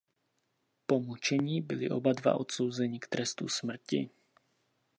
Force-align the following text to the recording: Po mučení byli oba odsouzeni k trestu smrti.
Po 0.87 0.99
mučení 0.99 1.61
byli 1.61 1.89
oba 1.89 2.13
odsouzeni 2.35 2.99
k 2.99 3.07
trestu 3.07 3.47
smrti. 3.47 4.09